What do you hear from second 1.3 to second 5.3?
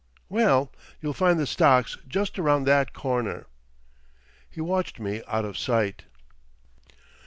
the stocks just round that corner." He watched me